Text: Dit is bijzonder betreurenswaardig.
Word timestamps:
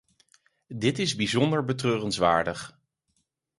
Dit 0.77 0.99
is 0.99 1.15
bijzonder 1.15 1.63
betreurenswaardig. 1.65 2.79